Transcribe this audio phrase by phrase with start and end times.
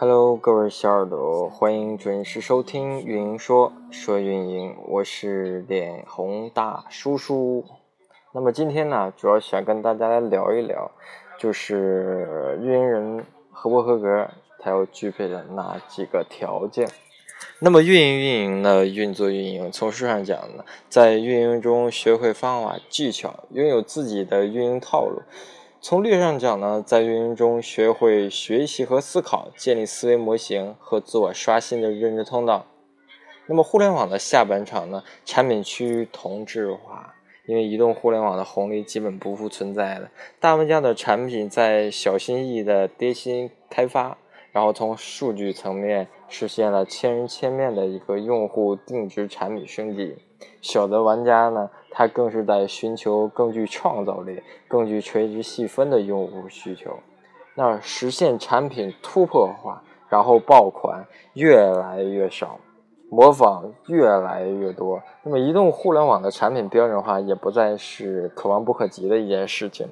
[0.00, 7.64] Hello，各位小耳朵，欢迎准时收听运营说说运营，我是脸红大叔叔。
[8.30, 10.88] 那么今天呢，主要想跟大家来聊一聊，
[11.36, 16.88] 就是运营人合不合格，他要具备的哪几个条件。
[17.58, 25.22] 那么运营运营呢，运作运营，从书上讲呢，在运营中学会方法技巧，拥有自己的运营套路。
[25.80, 32.66] 从略上讲呢，在运营中学会学习和思考，建立思维模型和自我刷新的认知通道。
[33.46, 37.14] 那么互联网的下半场呢，产品趋于同质化，
[37.46, 40.10] 因为移动互联网的红利基本不复存在了，
[40.40, 44.18] 大玩家的产品在小心翼翼的跌新开发，
[44.58, 50.16] 然后从数据层面实现了千人千面的一个用户定制产品升级。
[50.60, 56.90] 小的玩家呢，他更是在寻求更具创造力、更具垂直细分的用户需求，
[57.54, 62.58] 那实现产品突破化，然后爆款越来越少，
[63.10, 65.00] 模仿越来越多。
[65.22, 69.86] 那么，移动互联网的产品标准化也不再是可望不可及的一件事情。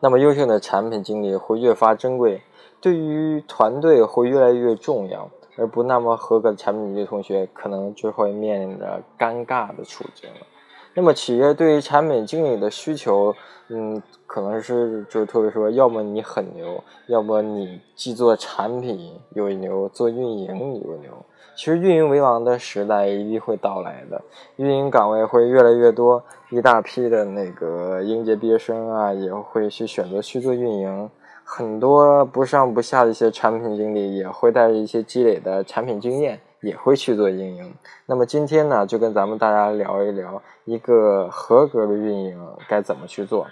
[0.00, 2.42] 那么，优秀的产品经理会越发珍贵，
[2.80, 5.28] 对于团队会越来越重要。
[5.60, 10.46] 而不那么合格的产品经理同学，可能就会面临着尴尬的处境了。
[10.94, 13.34] 那么，企业对于产品经理的需求，
[13.66, 21.10] 嗯，可能是就是特别说，要么你很牛，要么你既做产品又牛，做运营你又牛。
[21.56, 24.22] 其实，运营为王的时代一定会到来的，
[24.58, 31.10] 运营岗位会越来越多，一大批的那个应届毕业生啊，也会去选择去做运营。
[31.50, 37.74] 很多不上不下的一些产品经理也会带着一些积累的产品经验，也会去做运营。
[38.04, 42.38] 那么今天呢，就跟咱们大家聊一聊一个合格的运营
[42.68, 43.46] 该怎么去做，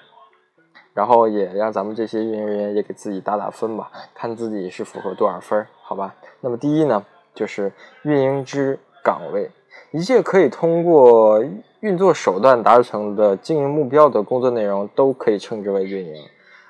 [0.93, 6.15] 然后也让咱们这些运营人员也给自己打打分吧，看自己是符合多少分，好吧？
[6.43, 7.03] 那么第一呢，
[7.35, 9.51] 就是运营之岗位，
[9.91, 11.43] 一切可以通过
[11.81, 16.23] 运作手段达成的经营目标的工作内容，都可以称之为运营。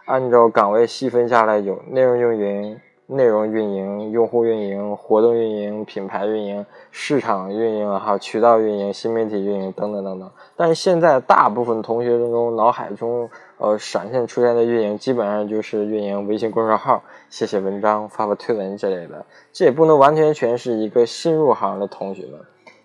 [0.07, 10.31] 按照岗位细分下来，有内容运营、内容运营、用户运营、活动运营、品牌运营、市场运营，还有渠道运营、新媒体运营等等等等。
[10.55, 13.29] 但是现在大部分同学中脑海中
[13.59, 19.27] 呃闪现出现的运营，基本上就是运营微信公众号、写写文章、发发推文之类的。
[19.53, 22.41] 这也不能完全全是一个新入行的同学们，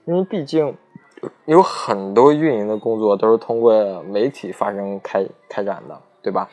[0.05, 0.75] 因为毕竟
[1.45, 6.49] 有很多运营的工作都是通过媒体发生开开展的，对吧？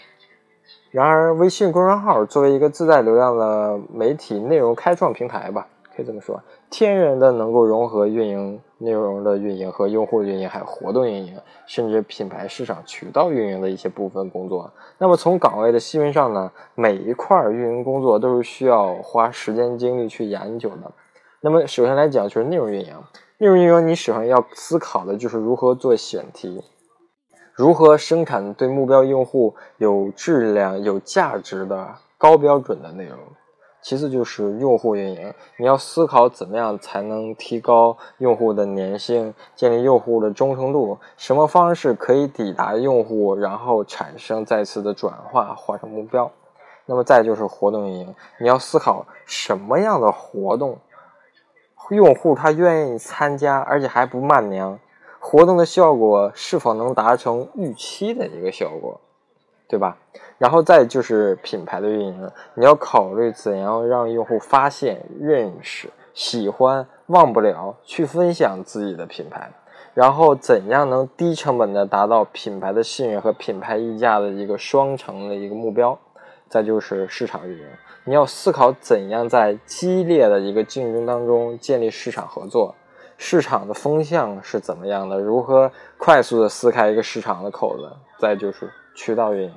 [0.91, 11.37] 然而，微信公众号作为一个自带流量的媒体内容开创平台吧，可以这么说，天然的能够融合运营内容的运营和用户运营，还有活动运营，
[11.67, 14.73] 甚至品牌市场渠道运营的一些部分工作。
[14.97, 20.91] 那么从岗位的细分上呢，每一块运营工作都是需要花时间精力去研究的。
[21.41, 22.95] 那么首先来讲就是内容运营，
[23.39, 26.63] 内容运营你首先要思考的就是如何做选题。
[27.59, 33.19] 如何生产对目标用户有质量、有价值的高标准的内容？
[33.83, 46.31] 其次就是用户运营，你要思考怎么样才能提高用户的粘性，建立用户的忠诚度，什么方式可以抵达用户，然后产生再次的转化，化成目标。
[46.87, 50.79] 那么再就是活动运营，你要思考什么样的活动，
[51.91, 54.79] 用户他愿意参加，而且还不慢娘。
[55.19, 59.01] 活动的效果是否能达成预期的一个效果，
[59.69, 59.99] 对吧？
[60.39, 69.51] 然后再就是品牌的运营，你要考虑怎样让用户发现、认识、喜欢、忘不了，去分享自己的品牌，
[69.95, 75.99] 然后怎样能低成本的达到品牌的信任和品牌溢价的一个双成的一个目标。
[76.49, 77.67] 再就是市场运营，
[78.05, 82.75] 你要思考怎样在激烈的一个竞争当中建立市场合作。
[83.21, 85.19] 市场的风向是怎么样的？
[85.19, 87.91] 如何快速的撕开一个市场的口子？
[88.17, 89.55] 再就是渠道运营，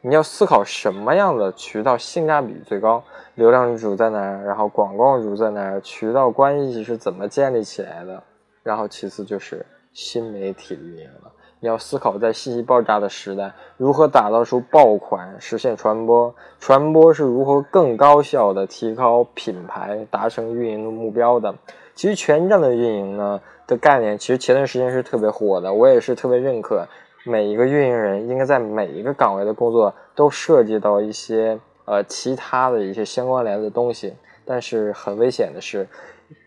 [0.00, 3.04] 你要思考什么样的渠道性价比最高，
[3.34, 8.22] 流量主在哪儿，然后广告主在哪儿，渠道关系是怎么建立起来的？
[8.62, 11.30] 然后其次就是新媒体运营了，
[11.60, 16.34] 你要思考在信息爆炸的时代，如何打造出爆款，实现传播？
[16.58, 21.54] 传播是如何更高效的提高品牌，达成运营的目标的？
[21.94, 26.86] 其实全站的运营呢的概念，其实前段时间是特别火的，我也是特别认可。
[27.24, 34.12] 每一个运营人应该在每一个岗位的工作都涉及到一些呃其他的一些相关联的东西。
[34.44, 35.88] 但是很危险的是，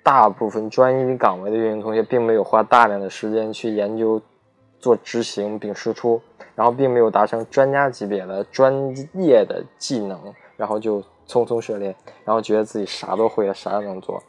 [0.04, 4.22] 大部分专一岗位的运营同学并没有花大量的时间去研究、
[4.80, 6.22] 做执行并输出，
[6.54, 8.72] 然后并没有达成专家级别的专
[9.16, 14.22] 业的技能，然后就匆匆涉猎，然后觉得自己啥都会了，啥都能做。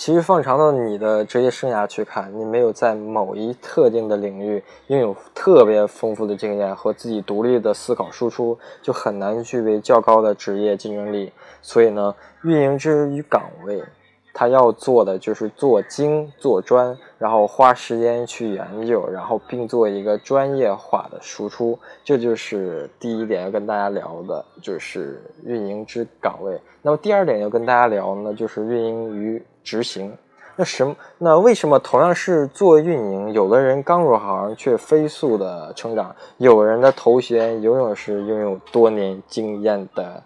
[0.00, 11.30] 其实放长到你的职业生涯去看，你没有在某一特定的领域拥有特别丰富的经验和自己独立的思考输出，就很难具备较高的职业竞争力。
[11.60, 12.14] 所以呢，
[12.44, 13.84] 运营之于岗位。
[14.32, 21.78] 他要做的就是做精做专，然后花时间去研究，然后并做一个专业化的输出。
[22.04, 26.58] 这就是第一点要跟大家聊的，就是运营之岗位。
[26.80, 30.16] 那么第二点要跟大家聊呢，就是运营与执行。
[30.56, 30.94] 那什么？
[31.18, 40.22] 那为什么同样是做运营，有的人刚入行却飞速的成长，有人的头衔永远是拥有多年经验的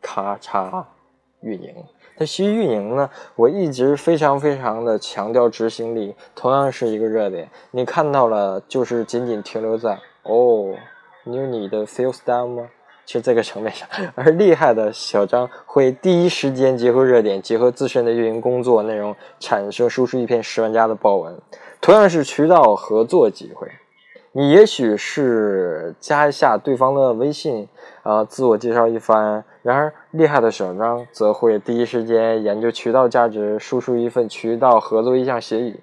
[0.00, 0.84] 咔嚓
[1.40, 1.74] 运营？
[2.16, 7.50] 那其实运营呢，我一直非常非常的强调执行力，同样是一个热点。
[7.72, 10.74] 你看到了，就是仅仅停留在哦，
[11.24, 12.68] 你有你的 feel style 吗？
[13.06, 21.40] 就这个层面上，而厉害的小张会第一时间结合热点，结合自身的运营工作内容，产生输出一篇十万加的爆文。
[21.80, 23.68] 同样是渠道合作机会。
[24.32, 27.68] 你也许是加一下对方的微信，
[28.02, 29.42] 啊，自我介绍一番。
[29.62, 35.80] 然而，厉害的小张则会第一时间研究渠道价值，输出一份渠道合作意向协议。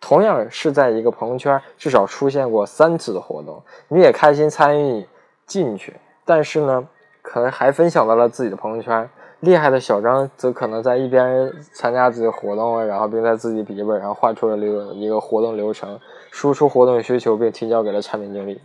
[0.00, 5.06] 同样是在一个朋友圈，至少出现过三次的活动，你也开心参与
[5.46, 5.94] 进去。
[6.30, 6.86] 但是呢，
[7.22, 9.10] 可能还分享到了自己的朋友圈。
[9.40, 15.98] 厉害的小张则可能在一边参加自己的活动，然后并在自己笔记本上画出了流一个活动流程，
[16.30, 18.60] 输出活动需求，并提交给了产品经理。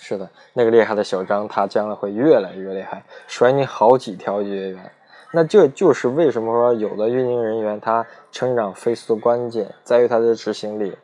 [0.00, 4.90] 是的，那个厉害的小张，他将来会越来越厉害，甩你好几条街远。
[5.32, 10.96] 那这就是为什么说有的运营人员他成长飞速的关键在于他的执行力。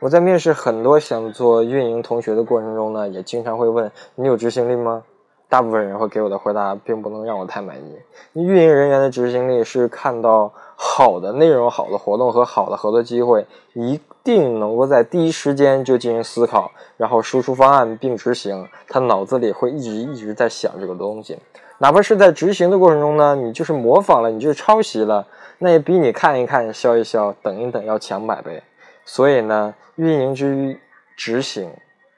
[0.00, 5.02] 我在面试很多想做运营同学的过程中呢，也经常会问你有执行力吗？
[5.48, 7.96] 大部分人会给我的回答并不能让我太满意。
[8.32, 18.68] 运营人员的执行力是看到好的内容、好的活动和好的合作机会，一定能够在第一时间就进行思考，然后输出方案并执行。
[18.88, 21.38] 他脑子里会一直一直在想这个东西，
[21.78, 25.26] 哪怕是在执行的过程中呢，你就是模仿了，你就是抄袭了，
[25.58, 28.62] 那也比你看一看、笑一笑、等一等要强百倍。
[29.04, 30.80] 所以呢，运营之于
[31.16, 31.70] 执行，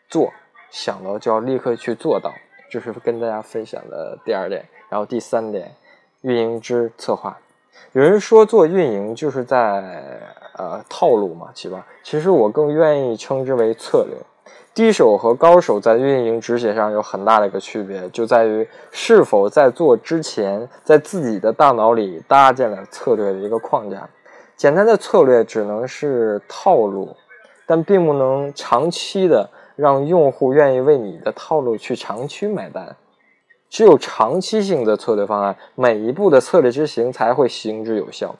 [0.09, 0.31] 做
[0.71, 2.33] 想到就要立刻去做到。
[2.77, 5.75] 就是跟大家分享的第二点，然后第三点，
[6.21, 7.35] 运营之策划。
[7.93, 10.21] 有人说做运营就是在
[10.59, 11.87] 呃套路嘛，对吧？
[12.03, 14.15] 其实我更愿意称之为策略。
[14.75, 24.07] 低手和高手在运营执行上有很大的一个区别，就在于是否在做之前，在自己的大脑里搭建了策略的一个框架。
[24.55, 27.17] 简单的策略只能是套路，
[27.65, 29.49] 但并不能长期的。
[29.77, 32.97] 让用户愿意为你的套路去长期买单，
[33.69, 38.35] 只有长期性的策略方案，每一步的策略执行才会行之有效，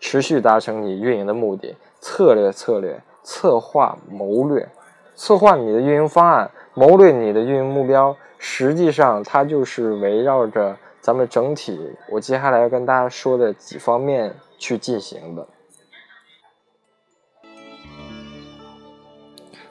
[0.00, 1.76] 持续达成你运营的目的。
[2.00, 4.66] 策略、策略、策划、谋略，
[5.14, 11.78] 策划你的运营方案，谋略你的运营目标，实际上它就是围绕着咱们整体。
[12.10, 15.46] 我接下来要跟大家说的几方面去进行的。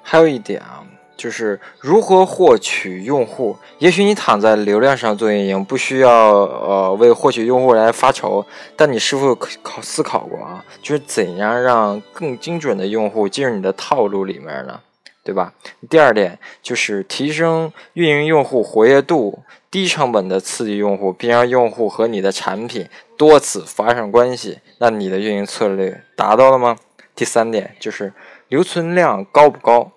[0.03, 0.85] 还有一点啊。
[1.19, 3.57] 就是如何获取用户？
[3.79, 8.45] 也许你躺在流量上做运营，不需要呃为获取用户来发愁，
[8.77, 10.63] 但你是否考思考过啊？
[10.81, 14.79] 就是怎样让更精准的用户进入你的套路里面呢？
[15.21, 15.53] 对吧？
[15.89, 24.59] 第二点就是提升运营用户活跃度，低成本的刺激用户，并让用户和你的产品多次发生关系。
[24.79, 26.77] 那你的运营策略达到了吗？
[27.13, 28.13] 第三点就是
[28.47, 29.91] 留存量高不高？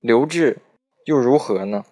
[0.00, 0.58] 留置
[1.04, 1.84] 又如何呢？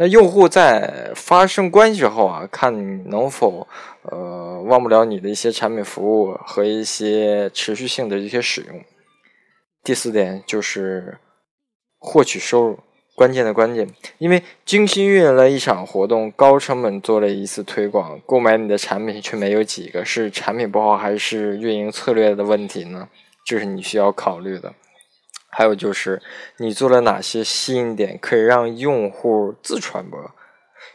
[0.00, 3.66] 那用户在发生关系后啊，看你能否
[4.02, 8.80] 呃忘不了你的一些产品服务和一些持续性的一些使用。
[9.82, 11.18] 第四点就是
[11.98, 12.78] 获取收入，
[13.16, 13.88] 关键的关键，
[14.18, 23.08] 因为精心运营了一场活动，高成本做了一次推广，购买你的产品却没有几个，是产品不好还是运营策略的问题呢？
[23.44, 24.72] 这是你需要考虑的。
[25.50, 26.22] 还有就是，
[26.58, 30.18] 你做了哪些吸引点，可以让用户自传播？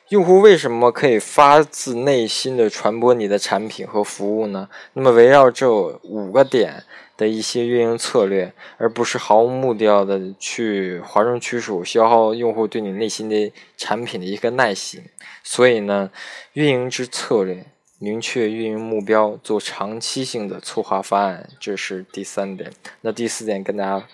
[0.10, 4.70] 用户为什么可以发自内心的传播你的产品和服务呢？
[4.94, 6.84] 那么围绕这五个点
[7.18, 15.04] 的一些运营策略，而不是毫无目的的去哗众取宠，消耗用户对你内心的产品的一个耐心。
[15.44, 16.12] 所以呢，
[16.54, 17.66] 运营之策略，
[17.98, 22.72] 明确运营目标，做长期性的策划方案，这是第三点。
[23.02, 24.06] 那第四点跟大家。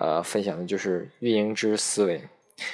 [0.00, 2.22] 呃，分享的就是运营之思维。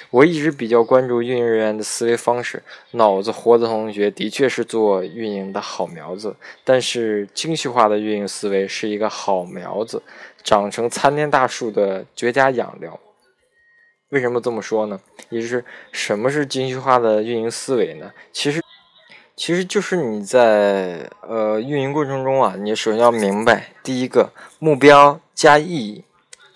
[0.09, 10.01] 我一直比较关注运营人员的思维方式，脑子活的同学的确是做运营的好苗子，但是精细化的运营思维是一个好苗子，
[10.41, 12.97] 长成参天大树的绝佳养料。
[14.09, 14.97] 为什么这么说呢？
[15.29, 18.09] 也就是什么是精细化的运营思维呢？
[18.31, 18.61] 其实，
[19.35, 26.03] 其实就是你在呃运营过程中啊，你首先要明白第一个目标加意义，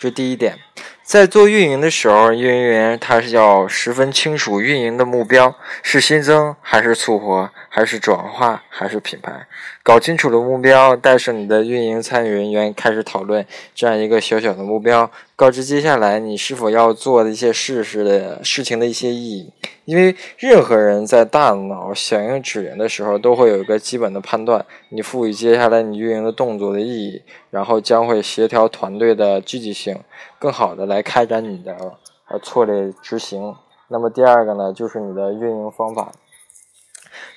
[0.01, 0.57] 这第一点。
[1.03, 9.45] 在做运营的时候，运营员他是要十分清楚运营的目标是新增还是促活，还是转化还是品牌。
[9.83, 19.51] 搞清楚了目标，带上你的运营参与人员开始讨论这样一个小小的目标，告知接下来你是否要做的一些事实的事情的一些意义。
[19.85, 29.99] 因为任何人在大脑响应指令的时候，都会有一个基本的判断，你赋予接下来你运营的动作的意义，然后将会协调团队的积极性，
[30.37, 31.75] 更好的来开展你的
[32.29, 33.55] 呃策略执行。
[33.87, 36.11] 那么第二个呢，就是你的运营方法。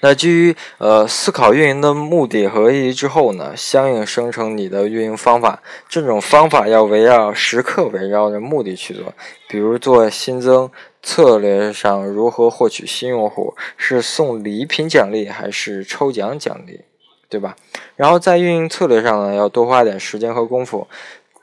[0.00, 5.62] 那基于呃思考运营的目的和意义之后呢，相应生成你的运营方法。
[5.88, 9.14] 这种方法要围绕时刻围绕着目的去做，
[9.48, 10.70] 比如做新增
[11.02, 16.80] 策略上如何获取新用户，是送礼品奖励还是抽奖奖励，
[17.28, 17.56] 对吧？
[17.96, 20.86] 然后在运营策略上呢，要多花点时间和功夫，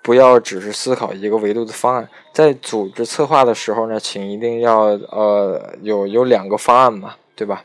[0.03, 2.07] 不要只是思考一个维度的方案。
[2.33, 4.81] 在组织策划的时候呢，请一定要
[5.12, 7.63] 呃有有两个方案嘛，对吧？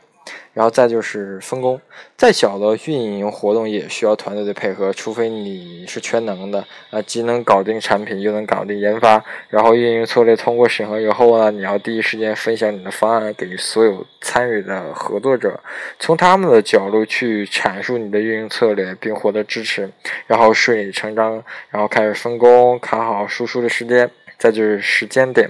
[0.57, 1.79] 然后再就是分工，
[2.15, 9.23] 再小的运营活动也需要团队的配合，除非你是全能的，啊，既能搞定产品，又能搞定研发。
[9.49, 15.59] 然后运营策略通过审核以后呢，你要第一时间分享你的方案给所有参与的合作者，
[15.99, 19.87] 从他们的角度去阐述你的运营策略，并获得支持，
[20.25, 24.09] 然后顺理成章，然后开始分工，卡好输出的时间，
[24.39, 25.47] 再就是时间点，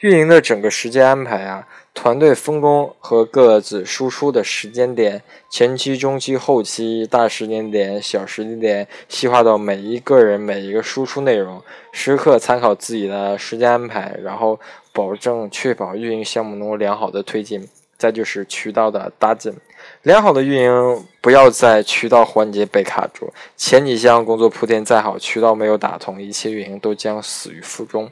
[0.00, 1.66] 运营的整个时间安排啊。
[1.94, 11.62] 团队分工和各自输出的时间点，前期、中期、后期，大时间点、小时间点，细化到每一个人每一个输出内容，
[11.92, 14.58] 时刻参考自己的时间安排，然后
[14.90, 17.68] 保证确保运营项目能够良好的推进。
[17.98, 19.54] 再就是渠道的搭建，
[20.02, 28.10] 良好的运营不要在渠道环节被卡住，前几项工作铺垫再好，渠道没有打通，一切运营都将死于腹中。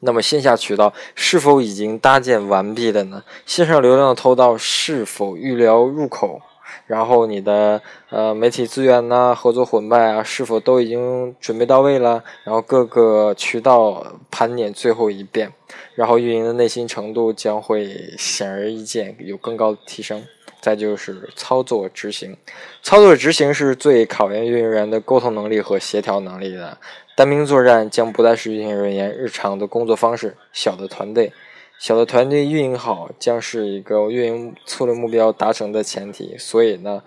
[0.00, 3.22] 那么线下渠道是否已经搭建完毕了呢？
[3.46, 6.40] 线上流量的通道是否预留入口？
[6.86, 12.24] 然后你的呃媒体资源呐、合作伙伴啊，是否都已经准备到位了？
[12.44, 15.52] 然后各个渠道盘点最后一遍，
[15.94, 20.24] 然后运营的内心程度将会显而易见有更高的提升。
[20.60, 22.36] 再就是操作执行，
[22.82, 26.78] 操作执行是最考验运营人员的沟通能力和协调能力的。
[27.16, 30.36] 单兵作战将不再是运营人员日常的工作方式。
[30.52, 31.32] 小的团队，
[31.78, 36.36] 小的团队运营好将是一个运营策略目标达成的前提。
[36.38, 37.02] 所以呢，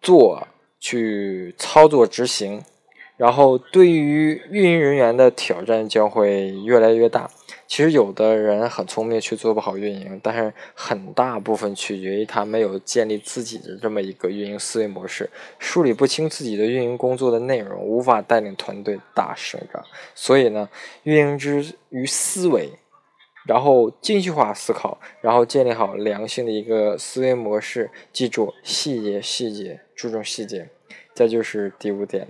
[0.00, 0.46] 做
[0.78, 2.62] 去操作执行。
[3.16, 7.28] 然后，对于运营人员的挑战将会越来越大。
[7.68, 19.84] 其实，有的人很聪明，却做不好运营，但是很大部分取决于他没有建立自己的这么一个运营思维模式，梳理不清自己的运营工作的内容，无法带领团队大生长。
[20.14, 20.66] 所以呢，
[21.02, 22.70] 运营之于思维，
[23.46, 27.90] 然后精细化思考，然后建立好良性的一个思维模式。
[28.14, 30.70] 记住，细节，细节，注重细节。
[31.12, 32.28] 再就是第五点。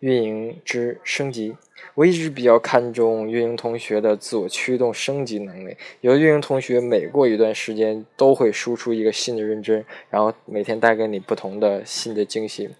[0.00, 1.54] 运营之升级，
[1.94, 5.76] 我一直比较看重运营同学的自我驱动升级能力。
[6.00, 12.70] 有的运营同学每过一段时间都会输出一个新的认知，然后每天带给你不同的新的惊喜。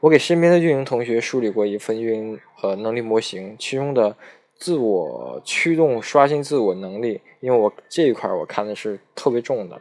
[0.00, 4.16] 我给身边的运营同学梳理过一份运营呃能力模型，其中的
[4.56, 9.80] 自我驱动刷新自我能力，因为我这一块我看的是特别重的。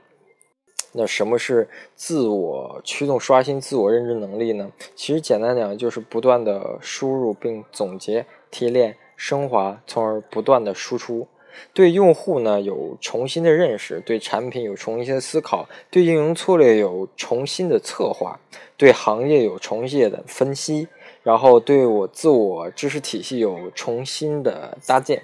[0.93, 4.71] 那什么是自我驱动刷新自我认知能力呢？
[4.95, 11.27] 其实简单讲就是不断的输入并总结、提炼、升华，从而不断的输出。
[11.73, 18.39] 对用户呢有重新的认识，对产品有重新的思考，对运营策略有重新的策划，
[18.77, 20.87] 对行业有重新的分析，
[21.23, 25.23] 然后对我自我知识体系有重新的搭建。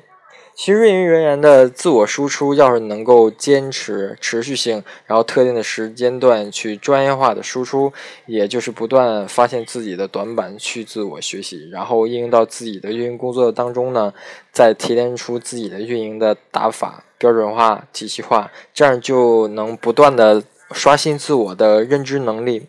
[0.58, 7.94] 其实运营人员的自我输出，要是能够坚持持续性，然后特定的时间段去专业化的输出，
[8.26, 14.12] 也就是不断发现自己的短板去自我学习，然后应用到自己的运营工作当中呢，
[14.52, 22.66] 再提炼出自己的运营的打法标准化、体系化，这样就能不断的刷新自我的认知能力。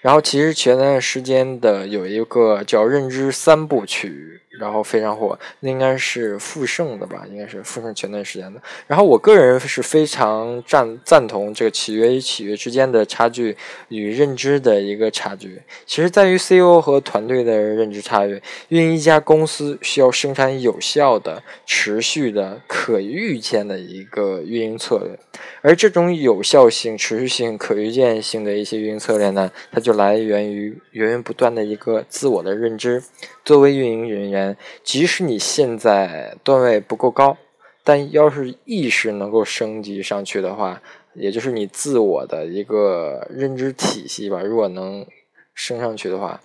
[0.00, 4.42] 然后其实前段时间的有一个叫认知三部曲。
[4.60, 7.24] 然后非常火，那应该是富盛的吧？
[7.30, 8.60] 应该是富盛前段时间的。
[8.86, 13.56] 然后我个人是非常赞赞同这个企业与企业之间的差距
[13.88, 18.42] 与认知的一个差距，其实在于 CEO 和团队的认知差距。
[18.68, 25.18] 运营一家公司需要生产有效的、持续的、可预见的一个运营策略，
[25.62, 33.02] 而这种有效性、持续性、可预见性的一些运营策略呢，它就来源于源源不断的一个自我的认知。
[33.50, 37.36] 作为运营人员，即使你现在段位不够高，
[37.82, 40.80] 但要是意识能够升级上去的话，
[41.14, 45.04] 也就是你自我的一个认知体系吧，如果能
[45.52, 46.40] 升上去的话，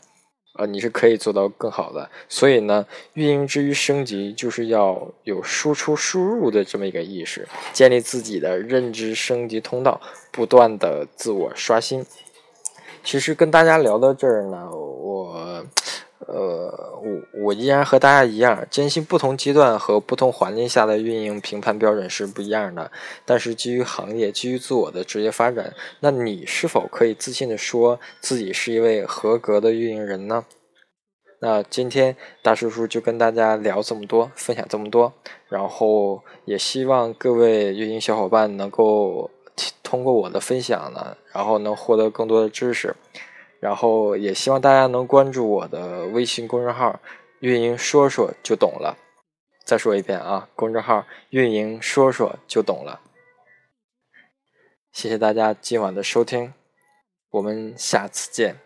[0.58, 2.10] 呃，你是可以做到更好的。
[2.28, 12.04] 所以呢，运营之于升级，就是要有输出输入的这么一个意识，建立自己的认知升级通道，不断的自我刷新。
[13.04, 15.64] 其实跟大家聊到这儿呢，我。
[16.28, 16.55] 呃，
[17.06, 22.92] 我我依然和大家一样，坚信不同阶段和不同环境下的运营评判标准是不一样的。
[23.26, 30.46] 但是基于行业、基于自我的职业发展，那你是否可以自信的说自己是一位合格的运营人呢？
[31.42, 35.14] 那今天大叔叔就跟大家聊这么多，分享这么多，
[35.48, 39.30] 然后也希望各位运营小伙伴能够
[39.84, 42.96] 通过我的分享呢，然后能获得更多的知识。
[43.66, 47.00] 然后也希望大家能关注我的微信公众号
[47.42, 48.96] “运营说说就懂了”。
[49.66, 53.02] 再说一遍啊，公众号“运营说说就懂了”。
[54.94, 56.54] 谢谢大家今晚的收听，
[57.32, 58.65] 我们下次见。